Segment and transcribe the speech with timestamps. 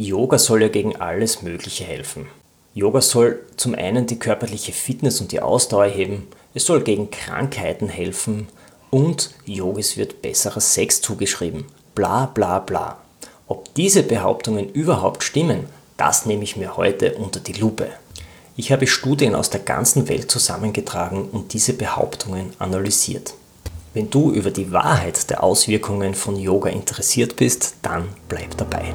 [0.00, 2.28] Yoga soll ja gegen alles Mögliche helfen.
[2.72, 7.88] Yoga soll zum einen die körperliche Fitness und die Ausdauer heben, es soll gegen Krankheiten
[7.88, 8.46] helfen
[8.90, 11.64] und Yogis wird besserer Sex zugeschrieben.
[11.96, 12.98] Bla bla bla.
[13.48, 15.64] Ob diese Behauptungen überhaupt stimmen,
[15.96, 17.88] das nehme ich mir heute unter die Lupe.
[18.56, 23.34] Ich habe Studien aus der ganzen Welt zusammengetragen und diese Behauptungen analysiert.
[23.94, 28.94] Wenn du über die Wahrheit der Auswirkungen von Yoga interessiert bist, dann bleib dabei.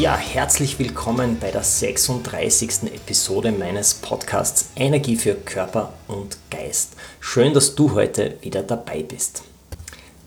[0.00, 2.84] Ja, herzlich willkommen bei der 36.
[2.84, 6.94] Episode meines Podcasts Energie für Körper und Geist.
[7.20, 9.42] Schön, dass du heute wieder dabei bist.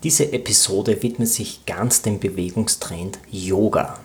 [0.04, 3.98] Diese Episode widmet sich ganz dem Bewegungstrend Yoga.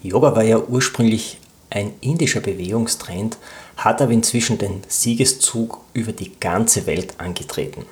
[0.00, 1.38] Yoga war ja ursprünglich
[1.70, 3.36] ein indischer Bewegungstrend,
[3.78, 7.84] hat aber inzwischen den Siegeszug über die ganze Welt angetreten.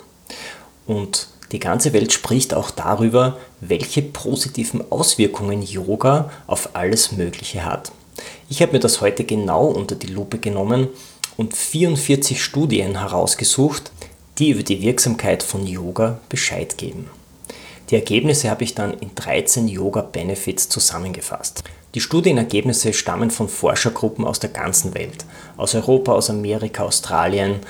[0.87, 7.91] Und die ganze Welt spricht auch darüber, welche positiven Auswirkungen Yoga auf alles Mögliche hat.
[8.49, 10.89] Ich habe mir das heute genau unter die Lupe genommen
[11.37, 13.93] und 44 Studien herausgesucht,
[14.39, 17.09] die über die Wirksamkeit von Yoga Bescheid geben.
[17.91, 21.65] Die Ergebnisse habe ich dann in 13 Yoga Benefits zusammengefasst.
[21.95, 25.25] Die Studienergebnisse stammen von Forschergruppen aus der ganzen Welt,
[25.57, 27.61] aus Europa, aus Amerika, Australien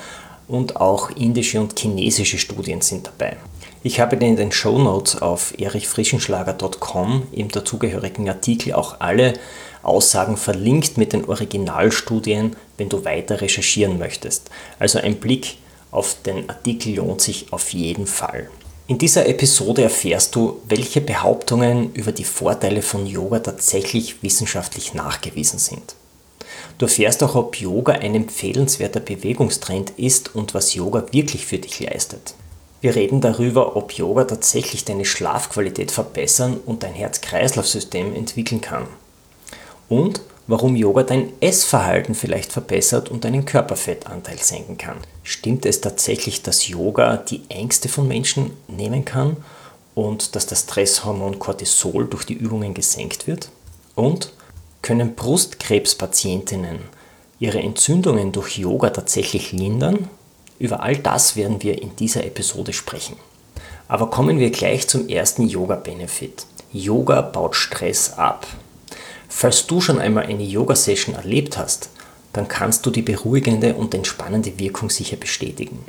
[0.49, 3.37] und auch indische und chinesische Studien sind dabei.
[3.81, 9.35] Ich habe in den Show Notes auf erichfrischenschlager.com im dazugehörigen Artikel auch alle
[9.83, 14.49] Aussagen verlinkt mit den Originalstudien, wenn du weiter recherchieren möchtest.
[14.79, 15.59] Also ein Blick
[15.91, 18.49] auf den Artikel lohnt sich auf jeden Fall.
[18.87, 25.59] In dieser Episode erfährst du, welche Behauptungen über die Vorteile von Yoga tatsächlich wissenschaftlich nachgewiesen
[25.59, 25.95] sind.
[26.79, 31.79] Du erfährst auch, ob Yoga ein empfehlenswerter Bewegungstrend ist und was Yoga wirklich für dich
[31.79, 32.33] leistet.
[32.81, 38.87] Wir reden darüber, ob Yoga tatsächlich deine Schlafqualität verbessern und dein Herz-Kreislauf-System entwickeln kann.
[39.89, 44.97] Und warum Yoga dein Essverhalten vielleicht verbessert und deinen Körperfettanteil senken kann.
[45.21, 49.37] Stimmt es tatsächlich, dass Yoga die Ängste von Menschen nehmen kann
[49.93, 53.49] und dass das Stresshormon Cortisol durch die Übungen gesenkt wird?
[53.93, 54.33] Und
[54.81, 56.79] können Brustkrebspatientinnen
[57.39, 60.09] ihre Entzündungen durch Yoga tatsächlich lindern
[60.59, 63.15] über all das werden wir in dieser Episode sprechen.
[63.87, 66.45] Aber kommen wir gleich zum ersten Yoga-Benefit.
[66.71, 68.45] Yoga baut Stress ab.
[69.27, 71.89] Falls du schon einmal eine Yoga-Session erlebt hast,
[72.33, 75.83] dann kannst du die beruhigende und entspannende Wirkung sicher bestätigen.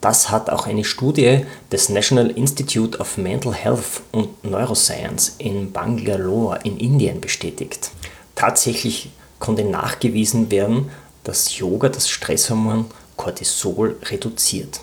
[0.00, 6.60] Das hat auch eine Studie des National Institute of Mental Health und Neuroscience in Bangalore
[6.62, 7.90] in Indien bestätigt.
[8.34, 10.90] Tatsächlich konnte nachgewiesen werden,
[11.24, 12.84] dass Yoga das Stresshormon
[13.16, 14.80] Cortisol reduziert.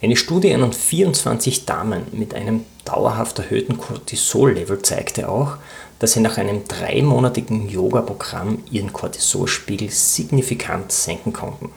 [0.00, 5.56] Eine Studie an 24 Damen mit einem dauerhaft erhöhten Cortisol-Level zeigte auch,
[5.98, 11.70] dass sie nach einem dreimonatigen Yoga-Programm ihren Cortisolspiegel signifikant senken konnten.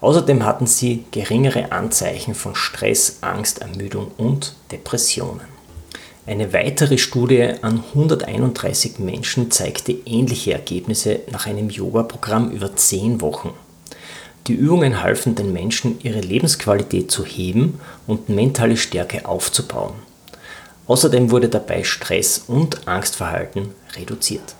[0.00, 5.54] Außerdem hatten sie geringere Anzeichen von Stress, Angst, Ermüdung und Depressionen.
[6.26, 13.50] Eine weitere Studie an 131 Menschen zeigte ähnliche Ergebnisse nach einem Yoga-Programm über 10 Wochen.
[14.46, 19.94] Die Übungen halfen den Menschen, ihre Lebensqualität zu heben und mentale Stärke aufzubauen.
[20.86, 24.54] Außerdem wurde dabei Stress und Angstverhalten reduziert.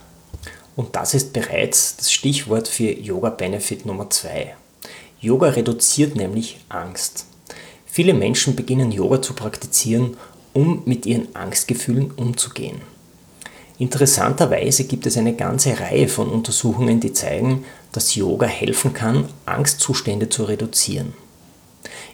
[0.74, 4.54] Und das ist bereits das Stichwort für Yoga Benefit Nummer 2.
[5.20, 7.26] Yoga reduziert nämlich Angst.
[7.84, 10.16] Viele Menschen beginnen Yoga zu praktizieren,
[10.54, 12.80] um mit ihren Angstgefühlen umzugehen.
[13.78, 17.64] Interessanterweise gibt es eine ganze Reihe von Untersuchungen, die zeigen,
[17.94, 21.14] dass Yoga helfen kann, Angstzustände zu reduzieren.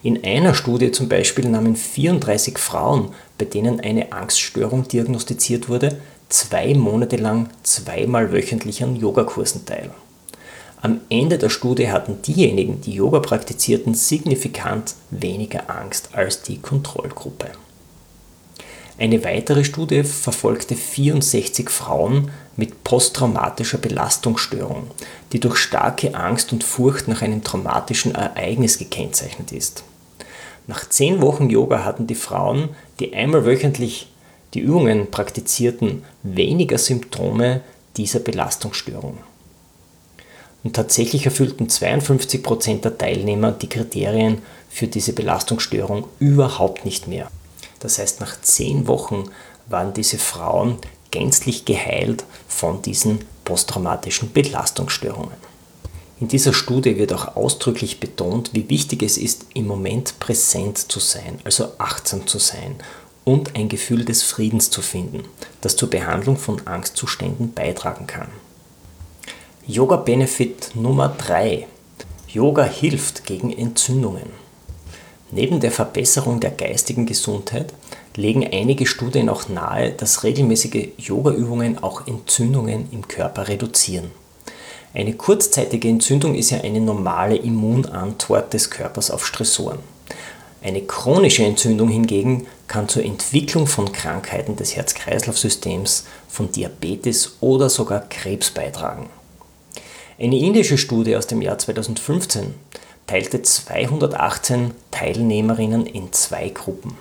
[0.02, 6.74] In einer Studie zum Beispiel nahmen 34 Frauen, bei denen eine Angststörung diagnostiziert wurde, zwei
[6.74, 9.90] Monate lang zweimal wöchentlich an Yogakursen teil.
[10.82, 17.50] Am Ende der Studie hatten diejenigen, die Yoga praktizierten, signifikant weniger Angst als die Kontrollgruppe.
[19.00, 24.88] Eine weitere Studie verfolgte 64 Frauen mit posttraumatischer Belastungsstörung,
[25.32, 29.84] die durch starke Angst und Furcht nach einem traumatischen Ereignis gekennzeichnet ist.
[30.66, 32.68] Nach zehn Wochen Yoga hatten die Frauen,
[32.98, 34.12] die einmal wöchentlich
[34.52, 37.62] die Übungen praktizierten, weniger Symptome
[37.96, 39.16] dieser Belastungsstörung.
[40.62, 47.30] Und tatsächlich erfüllten 52% der Teilnehmer die Kriterien für diese Belastungsstörung überhaupt nicht mehr.
[47.80, 49.30] Das heißt, nach 10 Wochen
[49.68, 50.78] waren diese Frauen
[51.10, 55.50] gänzlich geheilt von diesen posttraumatischen Belastungsstörungen.
[56.20, 61.00] In dieser Studie wird auch ausdrücklich betont, wie wichtig es ist, im Moment präsent zu
[61.00, 62.76] sein, also achtsam zu sein
[63.24, 65.24] und ein Gefühl des Friedens zu finden,
[65.62, 68.28] das zur Behandlung von Angstzuständen beitragen kann.
[69.66, 71.66] Yoga Benefit Nummer 3.
[72.28, 74.30] Yoga hilft gegen Entzündungen.
[75.32, 77.72] Neben der Verbesserung der geistigen Gesundheit
[78.16, 84.10] legen einige Studien auch nahe, dass regelmäßige Yogaübungen auch Entzündungen im Körper reduzieren.
[84.92, 89.78] Eine kurzzeitige Entzündung ist ja eine normale Immunantwort des Körpers auf Stressoren.
[90.62, 98.00] Eine chronische Entzündung hingegen kann zur Entwicklung von Krankheiten des Herz-Kreislauf-Systems, von Diabetes oder sogar
[98.08, 99.08] Krebs beitragen.
[100.18, 102.52] Eine indische Studie aus dem Jahr 2015
[103.10, 106.96] teilte 218 Teilnehmerinnen in zwei Gruppen.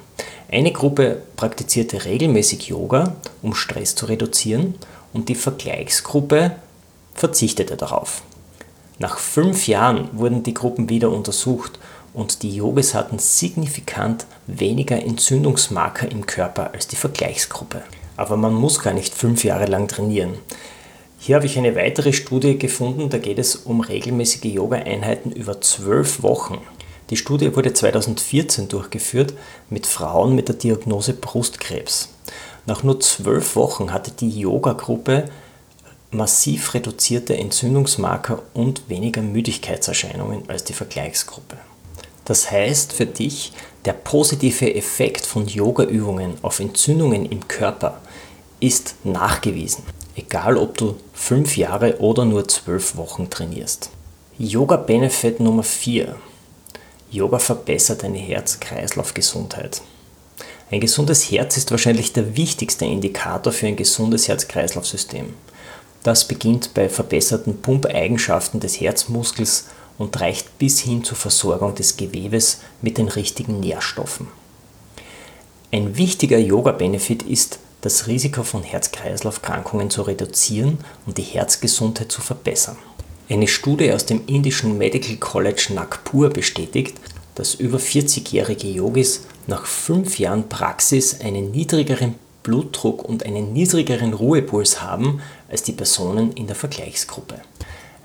[0.52, 4.74] Eine Gruppe praktizierte regelmäßig Yoga, um Stress zu reduzieren,
[5.14, 6.56] und die Vergleichsgruppe
[7.14, 8.24] verzichtete darauf.
[8.98, 11.78] Nach fünf Jahren wurden die Gruppen wieder untersucht
[12.16, 17.84] und die Yogis hatten signifikant weniger Entzündungsmarker im Körper als die Vergleichsgruppe.
[18.18, 20.40] Aber man muss gar nicht fünf Jahre lang trainieren.
[21.22, 26.24] Hier habe ich eine weitere Studie gefunden, da geht es um regelmäßige Yoga-Einheiten über zwölf
[26.24, 26.60] Wochen.
[27.10, 29.34] Die Studie wurde 2014 durchgeführt
[29.70, 32.10] mit Frauen mit der Diagnose Brustkrebs.
[32.66, 35.26] Nach nur zwölf Wochen hatte die Yoga-Gruppe
[36.10, 41.58] massiv reduzierte Entzündungsmarker und weniger Müdigkeitserscheinungen als die Vergleichsgruppe.
[42.24, 43.52] Das heißt für dich,
[43.84, 48.00] der positive Effekt von Yoga-Übungen auf Entzündungen im Körper
[48.62, 49.84] ist nachgewiesen,
[50.16, 53.92] egal ob du fünf Jahre oder nur zwölf Wochen trainierst.
[54.40, 56.16] Yoga Benefit Nummer 4.
[57.12, 59.82] Yoga verbessert deine Herz-Kreislauf-Gesundheit.
[60.72, 65.34] Ein gesundes Herz ist wahrscheinlich der wichtigste Indikator für ein gesundes Herz-Kreislauf-System.
[66.04, 69.68] Das beginnt bei verbesserten Pumpeigenschaften des Herzmuskels
[69.98, 74.28] und reicht bis hin zur Versorgung des Gewebes mit den richtigen Nährstoffen.
[75.72, 82.78] Ein wichtiger Yoga-Benefit ist, das Risiko von Herz-Kreislauf-Krankungen zu reduzieren und die Herzgesundheit zu verbessern.
[83.30, 86.98] Eine Studie aus dem indischen Medical College Nagpur bestätigt,
[87.36, 94.82] dass über 40-jährige Yogis nach fünf Jahren Praxis einen niedrigeren Blutdruck und einen niedrigeren Ruhepuls
[94.82, 97.36] haben als die Personen in der Vergleichsgruppe.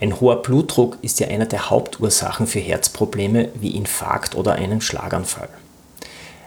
[0.01, 5.49] Ein hoher Blutdruck ist ja einer der Hauptursachen für Herzprobleme wie Infarkt oder einen Schlaganfall.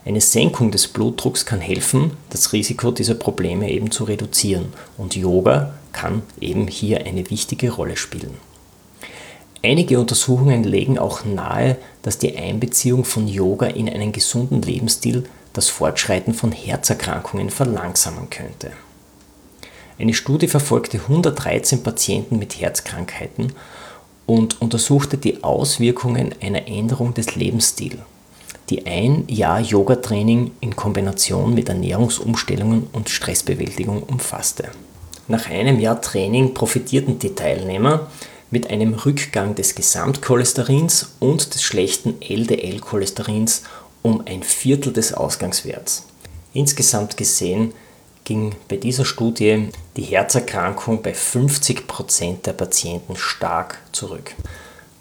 [0.07, 4.67] Eine Senkung des Blutdrucks kann helfen, das Risiko dieser Probleme eben zu reduzieren
[4.97, 8.35] und Yoga kann eben hier eine wichtige Rolle spielen.
[9.61, 15.67] Einige Untersuchungen legen auch nahe, dass die Einbeziehung von Yoga in einen gesunden Lebensstil das
[15.67, 18.71] Fortschreiten von Herzerkrankungen verlangsamen könnte.
[19.99, 23.51] Eine Studie verfolgte 113 Patienten mit Herzkrankheiten
[24.25, 27.99] und untersuchte die Auswirkungen einer Änderung des Lebensstils,
[28.69, 34.69] die ein Jahr Yoga-Training in Kombination mit Ernährungsumstellungen und Stressbewältigung umfasste.
[35.27, 38.07] Nach einem Jahr Training profitierten die Teilnehmer
[38.49, 43.63] mit einem Rückgang des Gesamtcholesterins und des schlechten LDL-Cholesterins
[44.01, 46.05] um ein Viertel des Ausgangswerts.
[46.53, 47.73] Insgesamt gesehen
[48.23, 54.33] ging bei dieser Studie die Herzerkrankung bei 50% der Patienten stark zurück.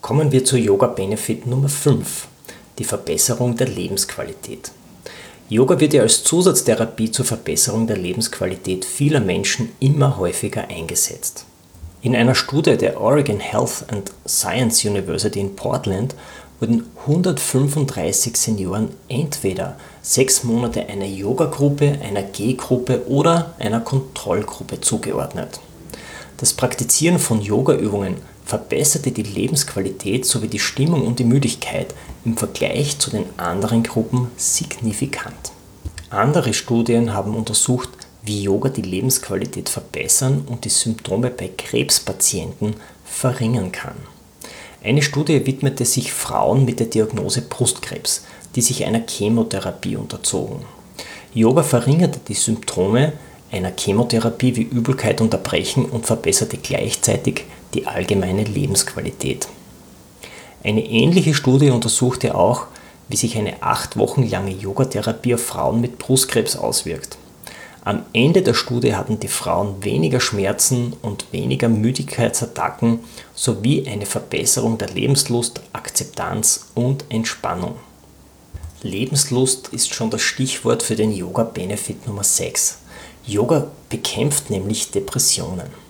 [0.01, 2.29] Kommen wir zu Yoga Benefit Nummer 5,
[2.79, 4.71] die Verbesserung der Lebensqualität.
[5.49, 11.45] Yoga wird ja als Zusatztherapie zur Verbesserung der Lebensqualität vieler Menschen immer häufiger eingesetzt.
[12.03, 16.15] In einer Studie der Oregon Health and Science University in Portland
[16.61, 25.61] wurden 135 Senioren entweder sechs Monate einer Yoga-Gruppe, einer G-Gruppe oder einer Kontrollgruppe zugeordnet.
[26.39, 28.17] Das Praktizieren von Yoga-Übungen
[28.47, 34.29] verbesserte die Lebensqualität sowie die Stimmung und die Müdigkeit im Vergleich zu den anderen Gruppen
[34.37, 35.53] signifikant.
[36.11, 37.91] Andere Studien haben untersucht,
[38.23, 42.75] wie Yoga die Lebensqualität verbessern und die Symptome bei Krebspatienten
[43.05, 43.97] verringern kann.
[44.83, 48.25] Eine Studie widmete sich Frauen mit der Diagnose Brustkrebs,
[48.55, 50.61] die sich einer Chemotherapie unterzogen.
[51.35, 53.13] Yoga verringerte die Symptome
[53.51, 57.45] einer Chemotherapie wie Übelkeit und Erbrechen und verbesserte gleichzeitig
[57.77, 59.49] die allgemeine Lebensqualität.
[60.65, 62.67] Eine ähnliche Studie untersuchte auch,
[63.09, 67.19] wie sich eine acht Wochen lange Yogatherapie auf Frauen mit Brustkrebs auswirkt.
[67.85, 73.01] Am Ende der Studie hatten die Frauen weniger Schmerzen und weniger Müdigkeitsattacken
[73.35, 77.77] sowie eine Verbesserung der Lebenslust, Akzeptanz und Entspannung.
[78.83, 82.79] Lebenslust ist schon das Stichwort für den Yoga Benefit Nummer 6.
[83.25, 85.86] Yoga bekämpft nämlich Depressionen.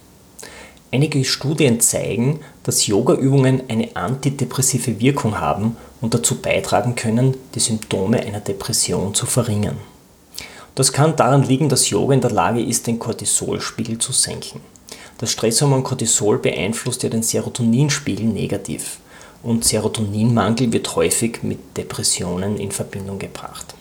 [0.97, 8.21] Einige Studien zeigen, dass Yogaübungen eine antidepressive Wirkung haben und dazu beitragen können, die Symptome
[8.21, 9.77] einer Depression zu verringern.
[10.75, 14.63] Das kann daran liegen, dass Yoga in der Lage ist, den Cortisolspiegel zu senken.
[15.19, 19.01] Das Stresshormon Cortisol beeinflusst ja den Serotoninspiegel negativ
[19.43, 23.75] und Serotoninmangel wird häufig mit Depressionen in Verbindung gebracht.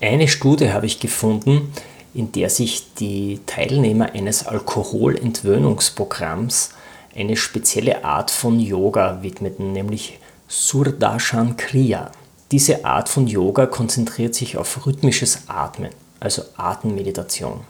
[0.00, 1.74] Eine Studie habe ich gefunden,
[2.14, 6.74] in der sich die Teilnehmer eines Alkoholentwöhnungsprogramms
[7.14, 12.12] eine spezielle Art von Yoga widmeten, nämlich Surdarshan Kriya.
[12.50, 15.90] Diese Art von Yoga konzentriert sich auf rhythmisches Atmen,
[16.20, 17.60] also Atemmeditation.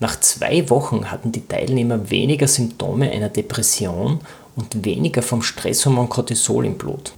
[0.00, 4.20] Nach zwei Wochen hatten die Teilnehmer weniger Symptome einer Depression
[4.56, 7.12] und weniger vom Stresshormon Cortisol im Blut.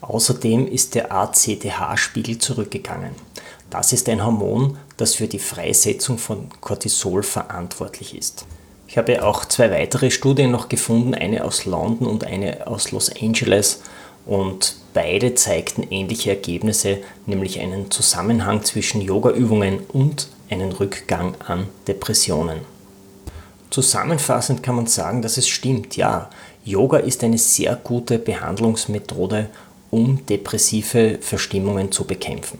[0.00, 3.10] Außerdem ist der ACTH-Spiegel zurückgegangen.
[3.70, 8.46] Das ist ein Hormon, das für die Freisetzung von Cortisol verantwortlich ist.
[8.88, 13.10] Ich habe auch zwei weitere Studien noch gefunden, eine aus London und eine aus Los
[13.20, 13.80] Angeles
[14.24, 22.60] und beide zeigten ähnliche Ergebnisse, nämlich einen Zusammenhang zwischen Yogaübungen und einen Rückgang an Depressionen.
[23.70, 26.30] Zusammenfassend kann man sagen, dass es stimmt, ja,
[26.64, 29.48] Yoga ist eine sehr gute Behandlungsmethode,
[29.90, 32.58] um depressive Verstimmungen zu bekämpfen.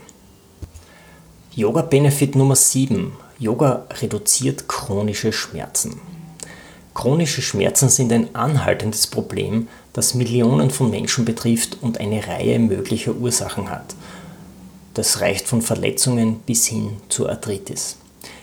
[1.58, 3.12] Yoga Benefit Nummer 7.
[3.38, 6.02] Yoga reduziert chronische Schmerzen.
[6.92, 13.14] Chronische Schmerzen sind ein anhaltendes Problem, das Millionen von Menschen betrifft und eine Reihe möglicher
[13.14, 13.94] Ursachen hat.
[14.92, 17.96] Das reicht von Verletzungen bis hin zur Arthritis.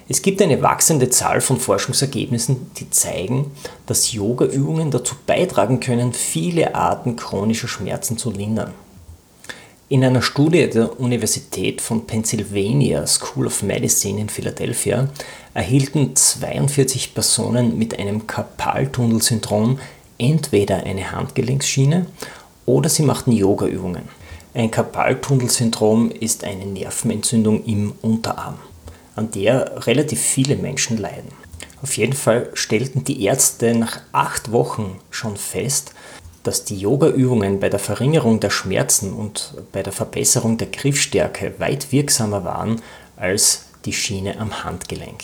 [0.09, 3.51] Es gibt eine wachsende Zahl von Forschungsergebnissen, die zeigen,
[3.85, 8.73] dass Yoga-Übungen dazu beitragen können, viele Arten chronischer Schmerzen zu lindern.
[9.89, 15.09] In einer Studie der Universität von Pennsylvania School of Medicine in Philadelphia
[15.53, 19.79] erhielten 42 Personen mit einem Karpaltunnelsyndrom
[20.17, 22.05] entweder eine Handgelenksschiene
[22.65, 24.03] oder sie machten Yogaübungen.
[24.53, 28.59] Ein Karpaltunnelsyndrom ist eine Nervenentzündung im Unterarm,
[29.17, 31.31] an der relativ viele Menschen leiden.
[31.81, 35.93] Auf jeden Fall stellten die Ärzte nach acht Wochen schon fest,
[36.43, 41.91] dass die Yoga-Übungen bei der Verringerung der Schmerzen und bei der Verbesserung der Griffstärke weit
[41.91, 42.81] wirksamer waren
[43.15, 45.21] als die Schiene am Handgelenk.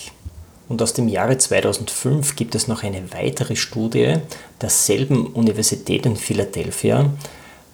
[0.68, 4.18] Und aus dem Jahre 2005 gibt es noch eine weitere Studie
[4.60, 7.10] derselben Universität in Philadelphia,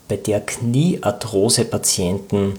[0.09, 2.55] bei der Kniearthrose-Patienten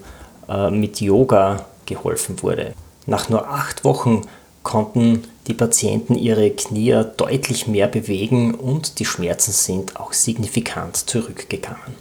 [0.48, 2.74] äh, mit Yoga geholfen wurde.
[3.06, 4.22] Nach nur acht Wochen
[4.64, 11.96] konnten die Patienten ihre Knie deutlich mehr bewegen und die Schmerzen sind auch signifikant zurückgegangen.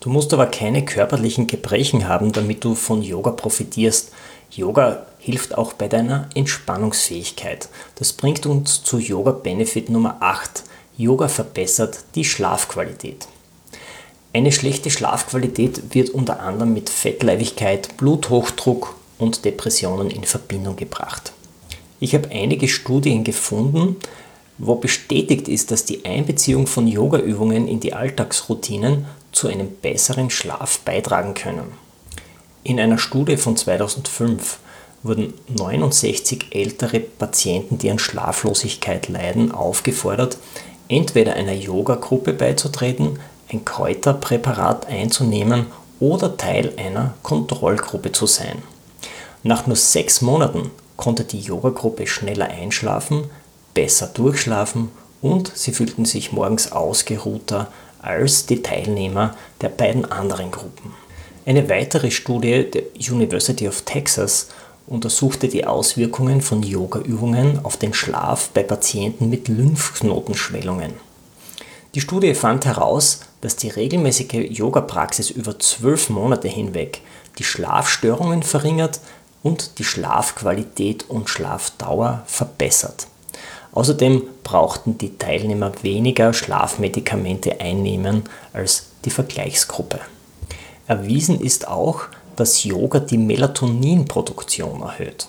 [0.00, 4.12] Du musst aber keine körperlichen Gebrechen haben, damit du von Yoga profitierst.
[4.50, 7.68] Yoga hilft auch bei deiner Entspannungsfähigkeit.
[7.96, 10.62] Das bringt uns zu Yoga Benefit Nummer 8.
[10.96, 13.26] Yoga verbessert die Schlafqualität.
[14.32, 21.32] Eine schlechte Schlafqualität wird unter anderem mit Fettleibigkeit, Bluthochdruck und Depressionen in Verbindung gebracht.
[22.00, 23.96] Ich habe einige Studien gefunden,
[24.58, 30.80] wo bestätigt ist, dass die Einbeziehung von Yogaübungen in die Alltagsroutinen zu einem besseren Schlaf
[30.80, 31.72] beitragen können.
[32.64, 34.58] In einer Studie von 2005
[35.02, 40.38] wurden 69 ältere Patienten, die an Schlaflosigkeit leiden, aufgefordert,
[40.88, 43.18] entweder einer Yoga-Gruppe beizutreten,
[43.50, 45.66] ein Kräuterpräparat einzunehmen
[46.00, 48.62] oder Teil einer Kontrollgruppe zu sein.
[49.42, 53.30] Nach nur sechs Monaten konnte die Yoga-Gruppe schneller einschlafen,
[53.72, 54.90] besser durchschlafen
[55.22, 60.92] und sie fühlten sich morgens ausgeruhter als die Teilnehmer der beiden anderen Gruppen.
[61.46, 64.48] Eine weitere Studie der University of Texas
[64.86, 70.92] untersuchte die Auswirkungen von Yoga-Übungen auf den Schlaf bei Patienten mit Lymphknotenschwellungen.
[71.94, 77.00] Die Studie fand heraus, dass die regelmäßige Yoga-Praxis über zwölf Monate hinweg
[77.38, 79.00] die Schlafstörungen verringert,
[79.42, 83.06] und die Schlafqualität und Schlafdauer verbessert.
[83.72, 90.00] Außerdem brauchten die Teilnehmer weniger Schlafmedikamente einnehmen als die Vergleichsgruppe.
[90.86, 92.02] Erwiesen ist auch,
[92.34, 95.28] dass Yoga die Melatoninproduktion erhöht.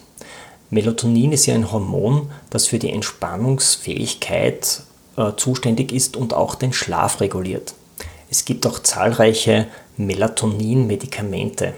[0.70, 4.84] Melatonin ist ja ein Hormon, das für die Entspannungsfähigkeit
[5.18, 7.74] äh, zuständig ist und auch den Schlaf reguliert.
[8.30, 11.74] Es gibt auch zahlreiche Melatonin-Medikamente.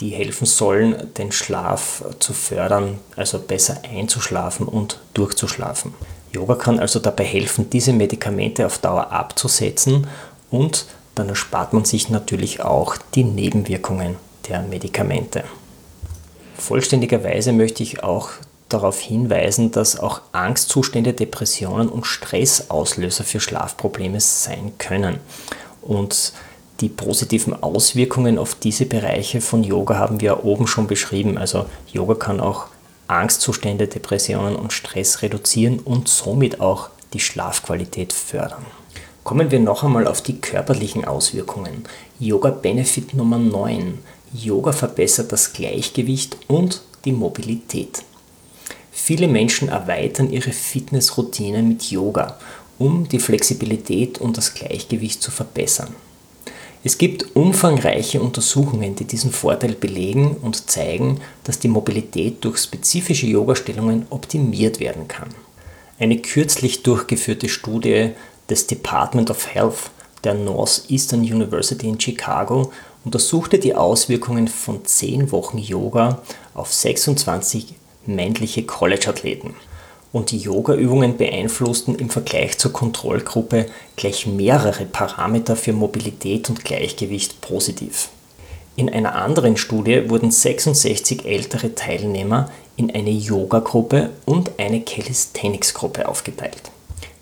[0.00, 5.94] Die helfen sollen, den Schlaf zu fördern, also besser einzuschlafen und durchzuschlafen.
[6.32, 10.06] Yoga kann also dabei helfen, diese Medikamente auf Dauer abzusetzen
[10.50, 14.16] und dann erspart man sich natürlich auch die Nebenwirkungen
[14.48, 15.44] der Medikamente.
[16.56, 18.30] Vollständigerweise möchte ich auch
[18.68, 25.20] darauf hinweisen, dass auch Angstzustände, Depressionen und Stressauslöser für Schlafprobleme sein können.
[25.82, 26.32] Und
[26.80, 31.38] die positiven Auswirkungen auf diese Bereiche von Yoga haben wir oben schon beschrieben.
[31.38, 32.66] Also Yoga kann auch
[33.06, 38.64] Angstzustände, Depressionen und Stress reduzieren und somit auch die Schlafqualität fördern.
[39.22, 41.84] Kommen wir noch einmal auf die körperlichen Auswirkungen.
[42.18, 43.98] Yoga Benefit Nummer 9.
[44.34, 48.02] Yoga verbessert das Gleichgewicht und die Mobilität.
[48.90, 52.38] Viele Menschen erweitern ihre Fitnessroutine mit Yoga,
[52.78, 55.94] um die Flexibilität und das Gleichgewicht zu verbessern.
[56.86, 63.26] Es gibt umfangreiche Untersuchungen, die diesen Vorteil belegen und zeigen, dass die Mobilität durch spezifische
[63.26, 65.30] Yoga-Stellungen optimiert werden kann.
[65.98, 68.10] Eine kürzlich durchgeführte Studie
[68.50, 69.90] des Department of Health
[70.24, 72.70] der Northeastern University in Chicago
[73.02, 76.20] untersuchte die Auswirkungen von 10 Wochen Yoga
[76.52, 79.54] auf 26 männliche College-Athleten
[80.14, 83.66] und die Yoga-Übungen beeinflussten im Vergleich zur Kontrollgruppe
[83.96, 88.10] gleich mehrere Parameter für Mobilität und Gleichgewicht positiv.
[88.76, 96.70] In einer anderen Studie wurden 66 ältere Teilnehmer in eine Yoga-Gruppe und eine Calisthenics-Gruppe aufgeteilt.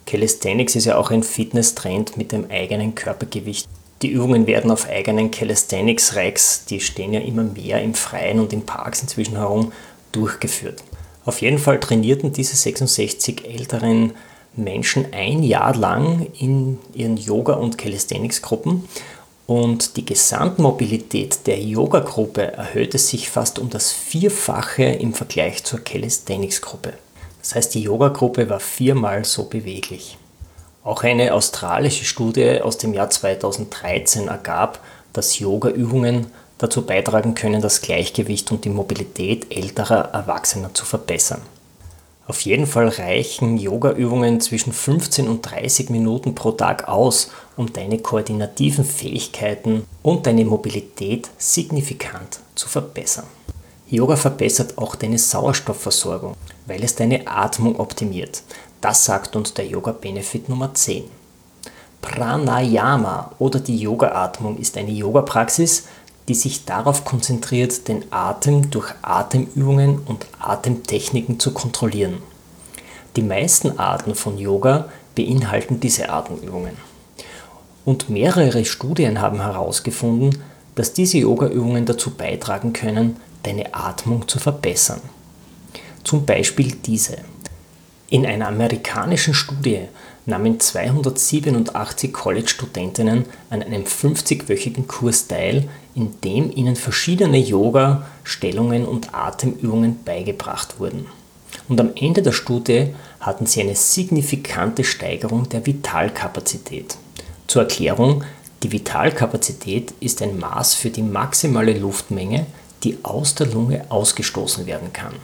[0.05, 3.67] Calisthenics ist ja auch ein Fitness-Trend mit dem eigenen Körpergewicht.
[4.03, 8.67] Die Übungen werden auf eigenen Calisthenics-Racks, die stehen ja immer mehr im Freien und in
[8.67, 9.73] Parks inzwischen herum,
[10.13, 10.83] durchgeführt.
[11.25, 14.13] Auf jeden Fall trainierten diese 66 älteren
[14.55, 18.89] Menschen ein Jahr lang in ihren Yoga- und Calisthenics-Gruppen
[19.47, 26.95] und die Gesamtmobilität der Yoga-Gruppe erhöhte sich fast um das Vierfache im Vergleich zur Calisthenics-Gruppe.
[27.41, 30.17] Das heißt, die Yoga-Gruppe war viermal so beweglich.
[30.85, 34.81] Auch eine australische Studie aus dem Jahr 2013 ergab,
[35.13, 36.27] dass Yoga-Übungen
[36.63, 41.43] dazu beitragen können, das Gleichgewicht und die Mobilität älterer Erwachsener zu verbessern.
[42.29, 47.99] Auf jeden Fall reichen Yoga-Übungen zwischen 15 und 30 Minuten pro Tag aus, um deine
[47.99, 53.27] koordinativen Fähigkeiten und deine Mobilität signifikant zu verbessern.
[53.91, 56.35] Yoga verbessert auch deine Sauerstoffversorgung,
[56.67, 58.43] weil es deine Atmung optimiert.
[58.81, 61.05] Das sagt uns der Yoga Benefit Nummer 10.
[62.01, 65.85] Pranayama oder die Yoga-Atmung ist eine Yoga-Praxis,
[66.29, 72.19] die sich darauf konzentriert, den Atem durch Atemübungen und Atemtechniken zu kontrollieren.
[73.17, 76.77] Die meisten Arten von Yoga beinhalten diese Atemübungen.
[77.85, 80.39] Und mehrere Studien haben herausgefunden,
[80.75, 85.01] dass diese Yoga-Übungen dazu beitragen können, deine Atmung zu verbessern.
[86.05, 87.19] Zum Beispiel diese.
[88.09, 89.89] In einer amerikanischen Studie
[90.27, 100.03] nahmen 287 College-Studentinnen an einem 50-wöchigen Kurs teil, in dem ihnen verschiedene Yoga-Stellungen und Atemübungen
[100.05, 101.07] beigebracht wurden.
[101.69, 106.97] Und am Ende der Studie hatten sie eine signifikante Steigerung der Vitalkapazität.
[107.47, 108.25] Zur Erklärung,
[108.63, 112.47] die Vitalkapazität ist ein Maß für die maximale Luftmenge,
[112.85, 115.15] die aus der Lunge ausgestoßen werden kann.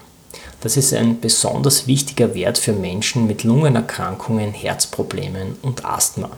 [0.61, 6.31] Das ist ein besonders wichtiger Wert für Menschen mit Lungenerkrankungen, Herzproblemen und Asthma.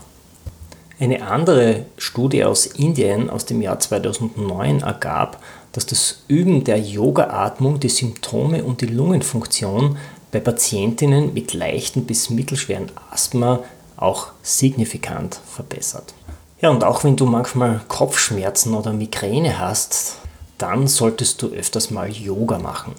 [1.01, 7.81] Eine andere Studie aus Indien aus dem Jahr 2009 ergab, dass das Üben der Yoga-Atmung
[7.81, 9.97] die Symptome und die Lungenfunktion
[10.31, 13.61] bei Patientinnen mit leichten bis mittelschweren Asthma
[13.97, 16.13] auch signifikant verbessert.
[16.61, 20.17] Ja, und auch wenn du manchmal Kopfschmerzen oder Migräne hast,
[20.59, 22.93] dann solltest du öfters mal Yoga machen.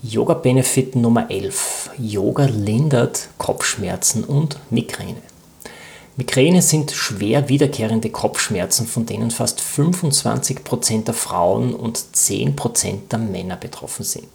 [0.00, 1.90] Yoga Benefit Nummer 11.
[1.98, 5.22] Yoga lindert Kopfschmerzen und Migräne.
[6.18, 13.54] Migräne sind schwer wiederkehrende Kopfschmerzen, von denen fast 25% der Frauen und 10% der Männer
[13.54, 14.26] betroffen sind.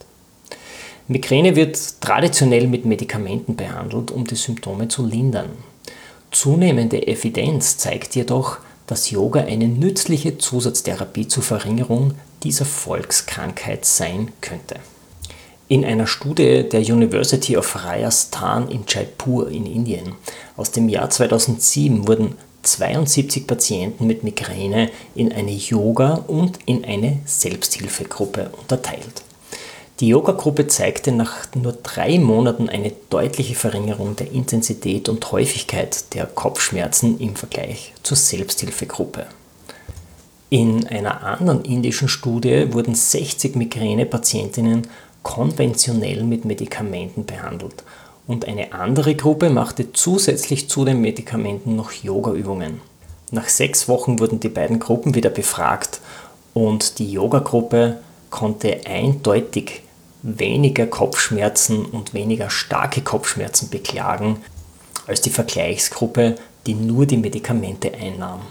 [1.09, 5.49] Migräne wird traditionell mit Medikamenten behandelt, um die Symptome zu lindern.
[6.31, 14.77] Zunehmende Evidenz zeigt jedoch, dass Yoga eine nützliche Zusatztherapie zur Verringerung dieser Volkskrankheit sein könnte.
[15.73, 20.13] In einer Studie der University of Rajasthan in Jaipur in Indien
[20.55, 27.21] aus dem Jahr 2007 wurden 72 Patienten mit Migräne in eine Yoga- und in eine
[27.25, 29.23] Selbsthilfegruppe unterteilt.
[29.99, 36.27] Die Yoga-Gruppe zeigte nach nur drei Monaten eine deutliche Verringerung der Intensität und Häufigkeit der
[36.27, 39.25] Kopfschmerzen im Vergleich zur Selbsthilfegruppe.
[40.51, 44.85] In einer anderen indischen Studie wurden 60 Migränepatientinnen
[45.23, 47.83] konventionell mit Medikamenten behandelt
[48.27, 52.81] und eine andere Gruppe machte zusätzlich zu den Medikamenten noch Yogaübungen.
[53.31, 55.99] Nach sechs Wochen wurden die beiden Gruppen wieder befragt
[56.53, 59.81] und die Yoga-Gruppe konnte eindeutig
[60.21, 64.37] weniger Kopfschmerzen und weniger starke Kopfschmerzen beklagen
[65.07, 68.41] als die Vergleichsgruppe, die nur die Medikamente einnahm.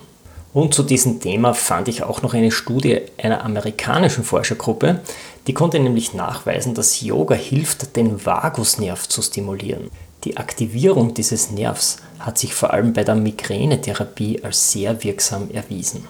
[0.55, 5.01] Und zu diesem Thema fand ich auch noch eine Studie einer amerikanischen Forschergruppe,
[5.47, 9.91] die konnte nämlich nachweisen, dass Yoga hilft, den Vagusnerv zu stimulieren.
[10.25, 16.07] Die Aktivierung dieses Nervs hat sich vor allem bei der Migränetherapie als sehr wirksam erwiesen.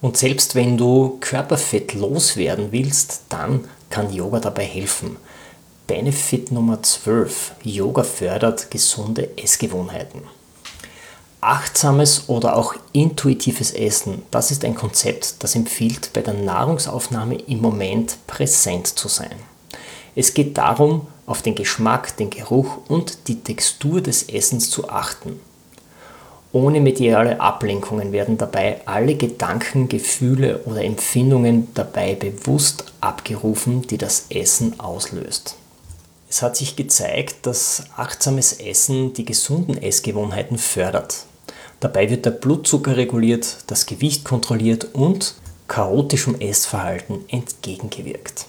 [0.00, 5.16] Und selbst wenn du Körperfett loswerden willst, dann kann Yoga dabei helfen.
[5.86, 7.52] Benefit Nummer 12.
[7.62, 10.22] Yoga fördert gesunde Essgewohnheiten.
[11.44, 17.60] Achtsames oder auch intuitives Essen, das ist ein Konzept, das empfiehlt, bei der Nahrungsaufnahme im
[17.60, 19.36] Moment präsent zu sein.
[20.16, 25.38] Es geht darum, auf den Geschmack, den Geruch und die Textur des Essens zu achten.
[26.52, 34.26] Ohne mediale Ablenkungen werden dabei alle Gedanken, Gefühle oder Empfindungen dabei bewusst abgerufen, die das
[34.30, 35.56] Essen auslöst.
[36.30, 41.26] Es hat sich gezeigt, dass achtsames Essen die gesunden Essgewohnheiten fördert.
[41.84, 45.34] Dabei wird der Blutzucker reguliert, das Gewicht kontrolliert und
[45.68, 48.46] chaotischem Essverhalten entgegengewirkt.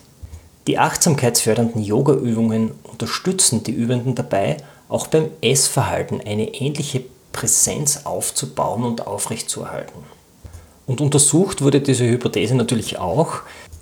[0.68, 4.56] Die achtsamkeitsfördernden Yoga-Übungen unterstützen die Übenden dabei,
[4.88, 10.00] auch beim Essverhalten eine ähnliche Präsenz aufzubauen und aufrechtzuerhalten.
[10.88, 13.42] Und untersucht wurde diese Hypothese natürlich auch.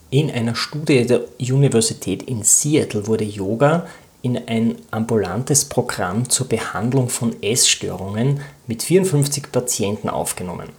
[0.09, 3.85] In einer Studie der Universität in Seattle wurde Yoga
[4.23, 10.69] in ein ambulantes Programm zur Behandlung von Essstörungen mit 54 Patienten aufgenommen.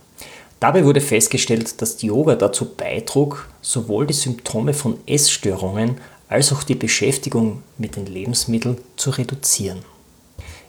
[0.61, 6.75] Dabei wurde festgestellt, dass Yoga dazu beitrug, sowohl die Symptome von Essstörungen als auch die
[6.75, 9.81] Beschäftigung mit den Lebensmitteln zu reduzieren.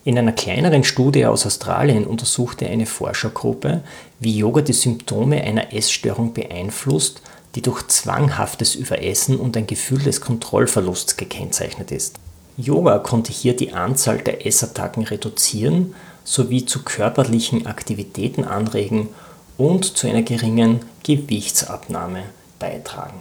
[0.03, 3.83] In einer kleineren Studie aus Australien untersuchte eine Forschergruppe,
[4.19, 7.21] wie Yoga die Symptome einer Essstörung beeinflusst,
[7.55, 12.19] die durch zwanghaftes Überessen und ein Gefühl des Kontrollverlusts gekennzeichnet ist.
[12.57, 19.09] Yoga konnte hier die Anzahl der Essattacken reduzieren sowie zu körperlichen Aktivitäten anregen
[19.57, 22.23] und zu einer geringen Gewichtsabnahme
[22.59, 23.19] beitragen.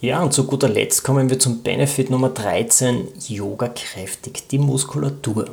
[0.00, 3.08] Ja, und zu guter Letzt kommen wir zum Benefit Nummer 13.
[3.28, 5.46] Yoga kräftigt die Muskulatur.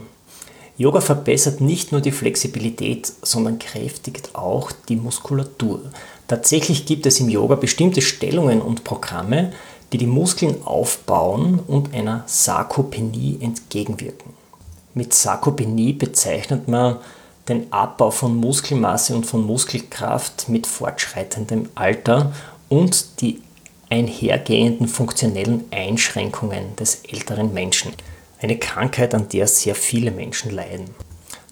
[0.76, 5.82] Yoga verbessert nicht nur die Flexibilität, sondern kräftigt auch die Muskulatur.
[6.28, 9.54] Tatsächlich gibt es im Yoga bestimmte Stellungen und Programme,
[9.94, 14.34] die die Muskeln aufbauen und einer Sarkopenie entgegenwirken.
[14.96, 16.98] Mit Sarkopenie bezeichnet man
[17.48, 22.34] den Abbau von Muskelmasse und von Muskelkraft mit fortschreitendem Alter
[22.70, 23.42] und die
[23.90, 27.94] einhergehenden funktionellen Einschränkungen des älteren Menschen.
[28.42, 30.86] Eine Krankheit, an der sehr viele Menschen leiden.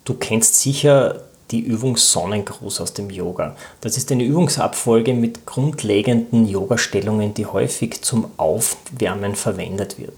[0.04, 3.56] Du kennst sicher die Übung Sonnengruß aus dem Yoga.
[3.82, 10.14] Das ist eine Übungsabfolge mit grundlegenden Yoga-Stellungen, die häufig zum Aufwärmen verwendet wird.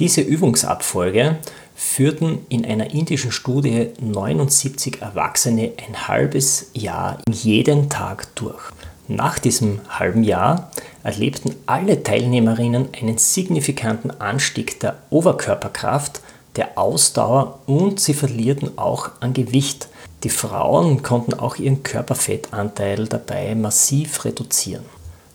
[0.00, 1.38] Diese Übungsabfolge
[1.74, 8.62] führten in einer indischen Studie 79 Erwachsene ein halbes Jahr jeden Tag durch.
[9.08, 10.70] Nach diesem halben Jahr
[11.02, 16.20] erlebten alle Teilnehmerinnen einen signifikanten Anstieg der Oberkörperkraft,
[16.56, 19.88] der Ausdauer und sie verlierten auch an Gewicht.
[20.24, 24.84] Die Frauen konnten auch ihren Körperfettanteil dabei massiv reduzieren.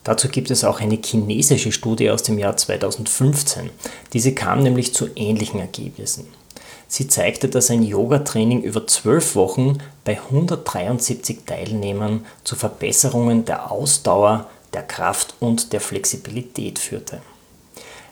[0.06, 3.70] Dazu gibt es auch eine chinesische Studie aus dem Jahr 2015.
[4.14, 6.28] Diese kam nämlich zu ähnlichen Ergebnissen.
[6.88, 14.50] Sie zeigte, dass ein Yoga-Training über zwölf Wochen bei 173 Teilnehmern zu Verbesserungen der Ausdauer,
[14.74, 17.22] der Kraft und der Flexibilität führte.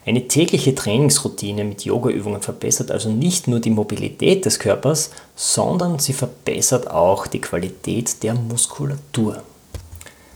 [0.06, 6.12] Eine tägliche Trainingsroutine mit Yogaübungen verbessert also nicht nur die Mobilität des Körpers, sondern sie
[6.12, 9.42] verbessert auch die Qualität der Muskulatur.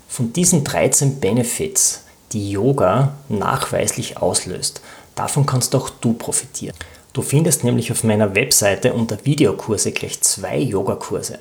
[0.09, 2.02] Von diesen 13 Benefits,
[2.33, 4.80] die Yoga nachweislich auslöst,
[5.14, 6.74] davon kannst auch du profitieren.
[7.12, 11.38] Du findest nämlich auf meiner Webseite unter Videokurse gleich zwei Yogakurse.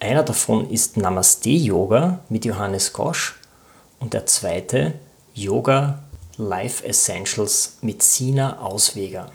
[0.00, 3.36] Einer davon ist Namaste Yoga mit Johannes Gosch
[4.00, 4.94] und der zweite
[5.34, 6.00] Yoga
[6.38, 9.30] Life Essentials mit Sina Ausweger.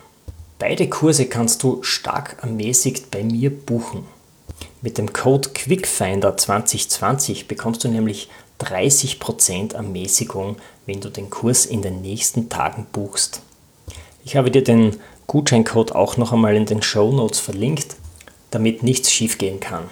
[0.59, 4.03] Beide Kurse kannst du stark ermäßigt bei mir buchen.
[4.83, 11.81] Mit dem Code QuickFinder 2020 bekommst du nämlich 30% Ermäßigung, wenn du den Kurs in
[11.81, 13.41] den nächsten Tagen buchst.
[14.23, 17.95] Ich habe dir den Gutscheincode auch noch einmal in den Show Notes verlinkt,
[18.51, 19.89] damit nichts schiefgehen kann.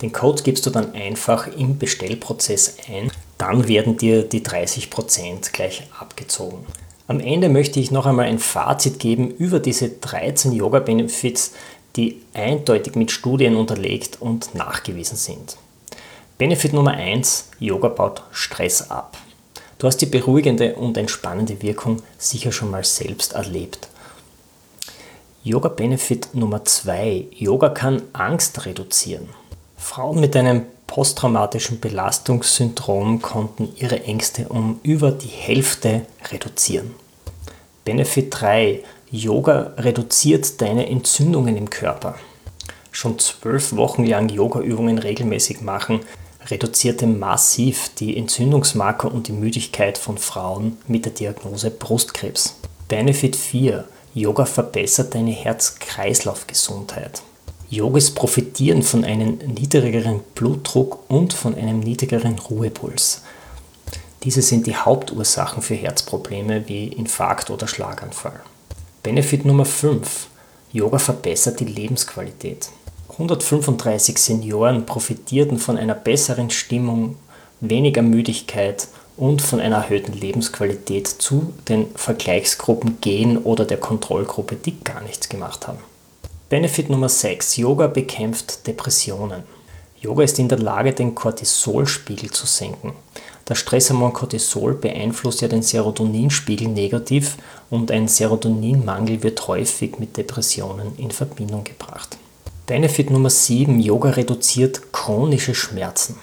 [0.00, 3.10] Den Code gibst du dann einfach im Bestellprozess ein,
[3.42, 6.64] dann werden dir die 30% gleich abgezogen.
[7.08, 11.50] Am Ende möchte ich noch einmal ein Fazit geben über diese 13 Yoga-Benefits,
[11.96, 15.56] die eindeutig mit Studien unterlegt und nachgewiesen sind.
[16.38, 19.18] Benefit Nummer 1, Yoga baut Stress ab.
[19.78, 23.88] Du hast die beruhigende und entspannende Wirkung sicher schon mal selbst erlebt.
[25.42, 29.28] Yoga Benefit Nummer 2, Yoga kann Angst reduzieren.
[29.76, 36.90] Frauen mit einem posttraumatischen Belastungssyndrom konnten ihre Ängste um über die Hälfte reduzieren.
[37.86, 38.80] Benefit 3.
[39.10, 42.16] Yoga reduziert deine Entzündungen im Körper.
[42.90, 46.00] Schon zwölf Wochen lang Yoga-Übungen regelmäßig machen,
[46.48, 52.56] reduzierte massiv die Entzündungsmarker und die Müdigkeit von Frauen mit der Diagnose Brustkrebs.
[52.88, 53.86] Benefit 4.
[54.12, 57.22] Yoga verbessert deine Herz-Kreislauf-Gesundheit.
[57.72, 63.22] Yogis profitieren von einem niedrigeren Blutdruck und von einem niedrigeren Ruhepuls.
[64.24, 68.40] Diese sind die Hauptursachen für Herzprobleme wie Infarkt oder Schlaganfall.
[69.02, 70.26] Benefit Nummer 5.
[70.70, 72.68] Yoga verbessert die Lebensqualität.
[73.12, 77.16] 135 Senioren profitierten von einer besseren Stimmung,
[77.62, 84.78] weniger Müdigkeit und von einer erhöhten Lebensqualität zu den Vergleichsgruppen gehen oder der Kontrollgruppe, die
[84.84, 85.78] gar nichts gemacht haben.
[86.52, 87.56] Benefit Nummer 6.
[87.56, 89.44] Yoga bekämpft Depressionen.
[90.02, 92.92] Yoga ist in der Lage, den Cortisolspiegel zu senken.
[93.46, 97.38] Das Stresshormon Cortisol beeinflusst ja den Serotoninspiegel negativ
[97.70, 102.18] und ein Serotoninmangel wird häufig mit Depressionen in Verbindung gebracht.
[102.66, 103.80] Benefit Nummer 7.
[103.80, 106.16] Yoga reduziert chronische Schmerzen.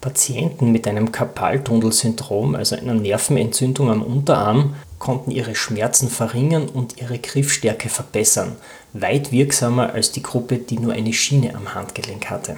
[0.00, 7.18] Patienten mit einem Karpaltunnelsyndrom, also einer Nervenentzündung am Unterarm, konnten ihre Schmerzen verringern und ihre
[7.18, 8.56] Griffstärke verbessern,
[9.00, 12.56] weit wirksamer als die Gruppe, die nur eine Schiene am Handgelenk hatte.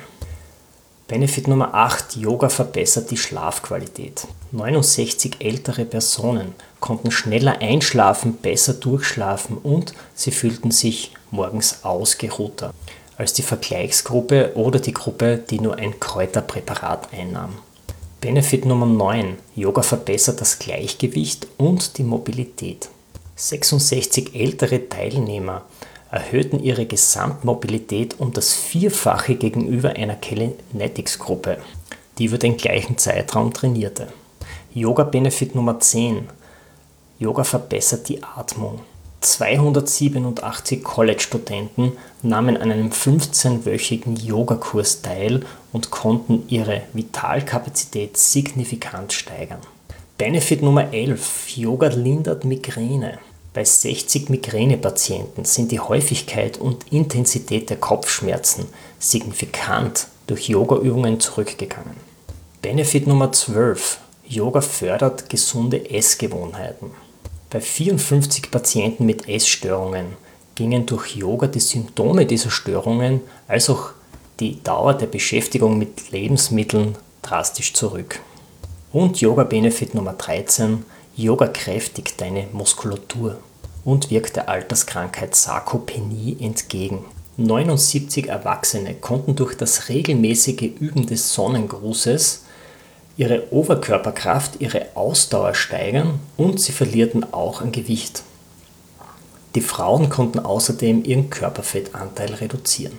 [1.09, 2.16] Benefit Nummer 8.
[2.16, 4.27] Yoga verbessert die Schlafqualität.
[4.53, 12.74] 69 ältere Personen konnten schneller einschlafen, besser durchschlafen und sie fühlten sich morgens ausgeruhter
[13.16, 17.55] als die Vergleichsgruppe oder die Gruppe, die nur ein Kräuterpräparat einnahm.
[18.20, 19.38] Benefit Nummer 9.
[19.57, 22.88] Yoga verbessert das Gleichgewicht und die Mobilität.
[23.35, 25.62] 66 ältere Teilnehmer
[26.11, 31.59] erhöhten ihre Gesamtmobilität um das Vierfache gegenüber einer Kinetics-Gruppe,
[32.18, 34.09] die über den gleichen Zeitraum trainierte.
[34.73, 36.29] Yoga Benefit Nummer 10.
[37.18, 38.81] Yoga verbessert die Atmung.
[39.21, 41.92] 287 College-Studenten
[42.23, 49.61] nahmen an einem 15-wöchigen Yogakurs teil und konnten ihre Vitalkapazität signifikant steigern.
[50.16, 51.57] Benefit Nummer 11.
[51.57, 53.18] Yoga lindert Migräne.
[53.59, 58.66] Bei 60 Migränepatienten sind die Häufigkeit und Intensität der Kopfschmerzen
[59.01, 61.97] signifikant durch Yogaübungen zurückgegangen.
[62.62, 63.99] Benefit Nummer 12.
[64.29, 66.92] Yoga fördert gesunde Essgewohnheiten.
[67.51, 70.07] Bei 54 Patienten mit Essstörungen
[70.55, 73.90] gingen durch Yoga die Symptome dieser Störungen als auch
[74.38, 78.21] die Dauer der Beschäftigung mit Lebensmitteln drastisch zurück.
[78.92, 80.85] Und Yoga Benefit Nummer 13,
[81.16, 83.38] Yoga kräftigt deine Muskulatur
[83.88, 87.07] und wirkt der Alterskrankheit Sarkopenie entgegen.
[87.38, 92.44] 79 Erwachsene konnten durch das regelmäßige Üben des Sonnengrußes
[93.16, 98.24] ihre Oberkörperkraft, ihre Ausdauer steigern und sie verlierten auch an Gewicht.
[99.55, 102.98] Die Frauen konnten außerdem ihren Körperfettanteil reduzieren.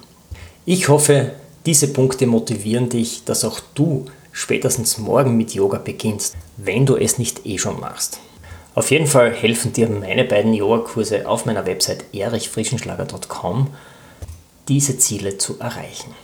[0.66, 1.34] Ich hoffe,
[1.68, 7.20] diese Punkte motivieren dich, dass auch du spätestens morgen mit Yoga beginnst, wenn du es
[7.20, 8.20] nicht eh schon machst.
[8.80, 13.68] Auf jeden Fall helfen dir meine beiden Yoga-Kurse auf meiner Website erichfrischenschlager.com,
[14.70, 16.16] diese Ziele zu erreichen.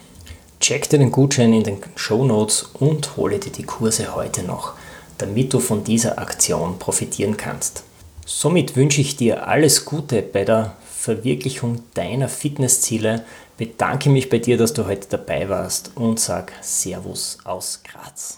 [0.62, 4.72] Check dir den Gutschein in den Show Notes und hole dir die Kurse heute noch,
[5.18, 7.84] damit du von dieser Aktion profitieren kannst.
[8.26, 13.26] Somit wünsche ich dir alles Gute bei der Verwirklichung deiner Fitnessziele.
[13.58, 18.38] Bedanke mich bei dir, dass du heute dabei warst und sag Servus aus Graz.